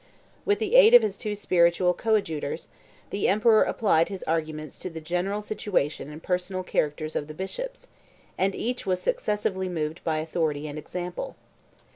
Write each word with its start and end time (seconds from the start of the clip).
With 0.45 0.57
the 0.57 0.73
aid 0.73 0.95
of 0.95 1.03
his 1.03 1.15
two 1.15 1.35
spiritual 1.35 1.93
coadjutors, 1.93 2.69
the 3.11 3.27
emperor 3.27 3.61
applied 3.61 4.09
his 4.09 4.23
arguments 4.23 4.79
to 4.79 4.89
the 4.89 4.99
general 4.99 5.43
situation 5.43 6.09
and 6.09 6.23
personal 6.23 6.63
characters 6.63 7.15
of 7.15 7.27
the 7.27 7.35
bishops, 7.35 7.87
and 8.35 8.55
each 8.55 8.87
was 8.87 8.99
successively 8.99 9.69
moved 9.69 10.03
by 10.03 10.17
authority 10.17 10.67
and 10.67 10.79
example. 10.79 11.35